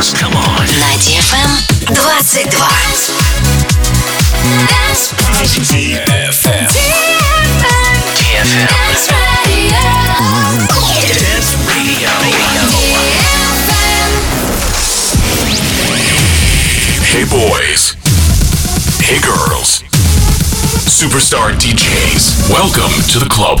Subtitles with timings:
[0.00, 0.14] dance.
[0.14, 0.66] Come on.
[0.78, 1.50] На DFM
[1.84, 2.48] 22.
[5.64, 6.68] DFM.
[8.16, 8.68] DFM.
[11.14, 12.10] Dance Radio.
[17.04, 17.96] Hey boys.
[19.00, 19.82] Hey girls.
[20.88, 22.50] Superstar DJs.
[22.50, 23.60] Welcome to the club.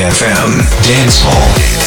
[0.00, 1.79] DFM Dance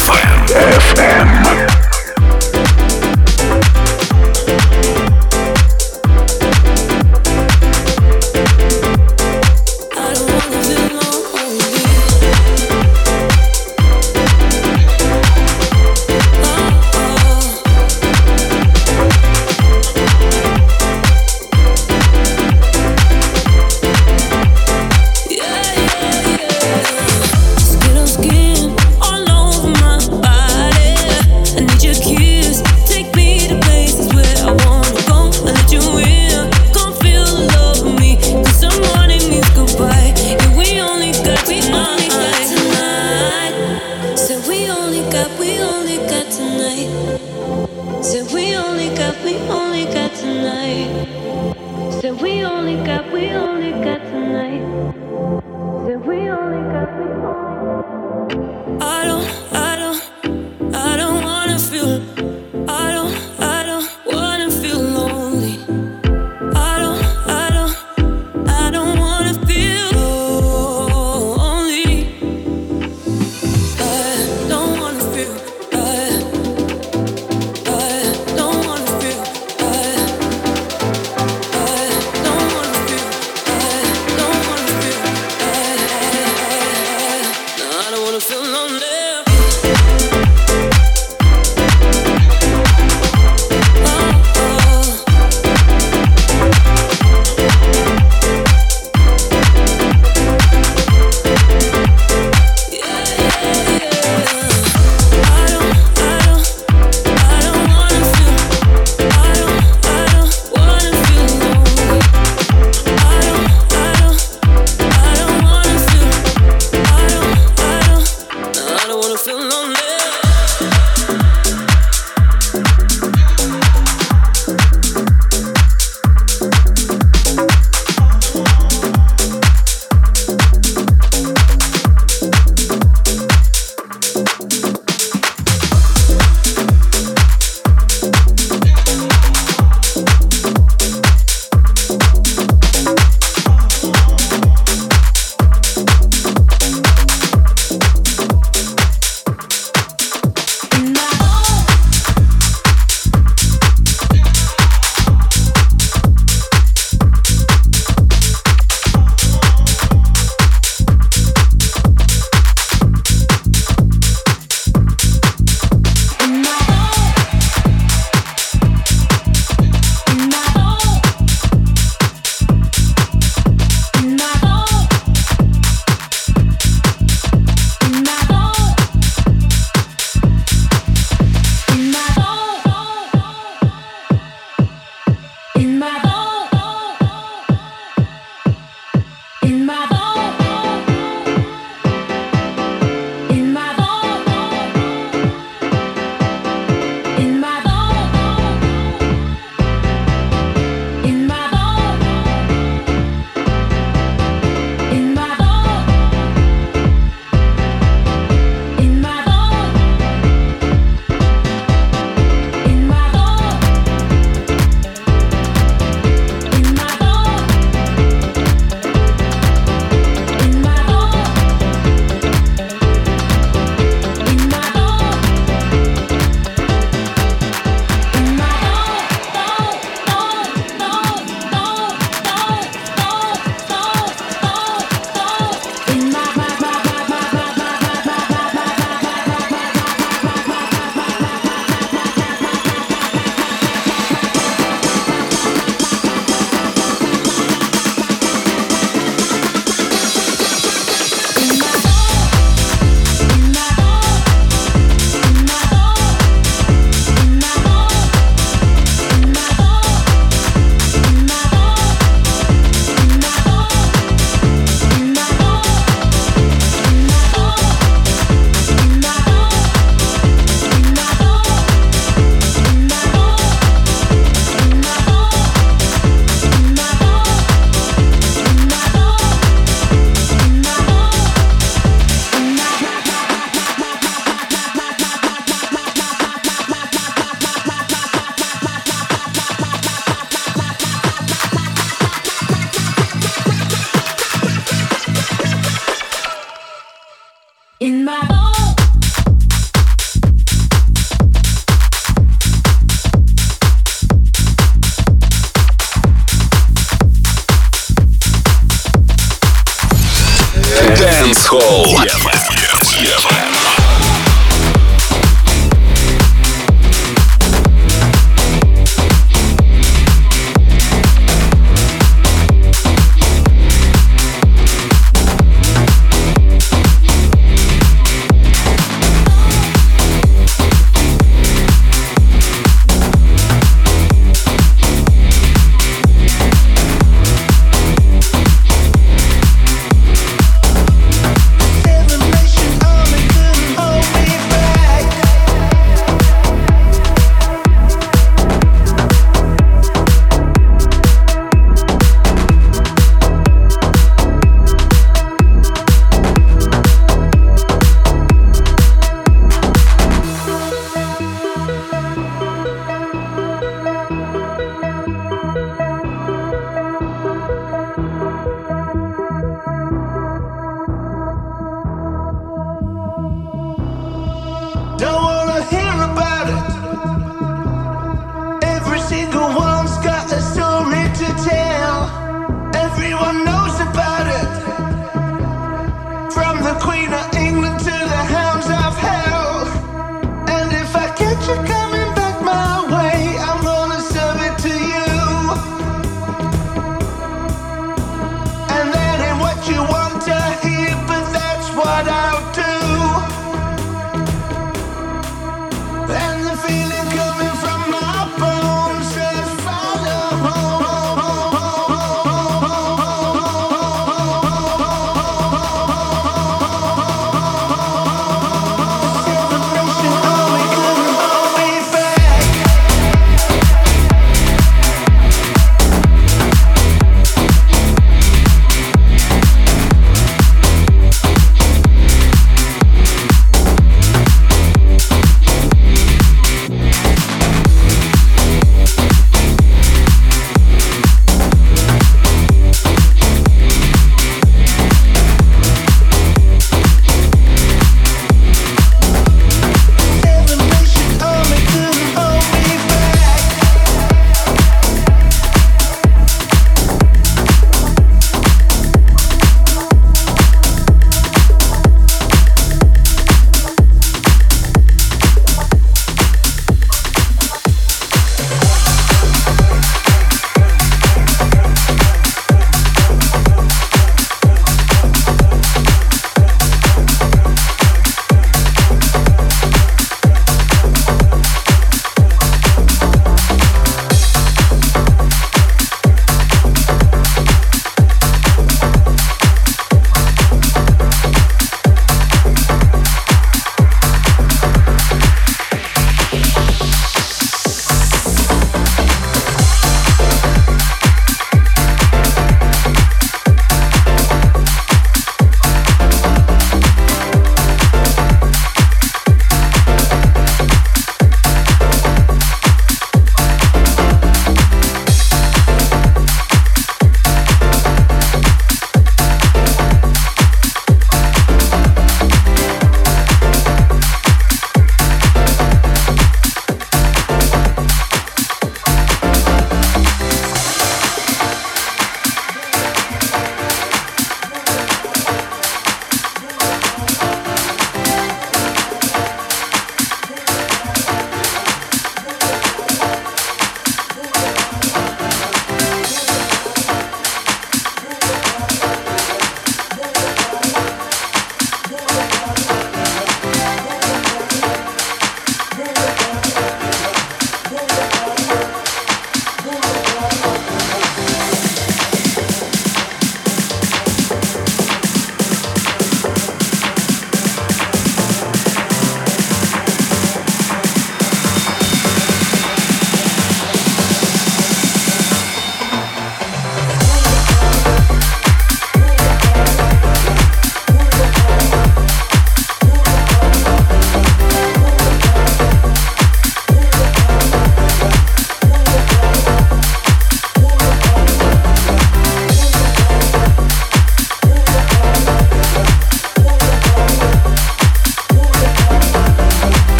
[0.00, 0.29] Fire.